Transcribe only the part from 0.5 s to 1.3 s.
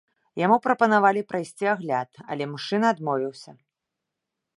прапанавалі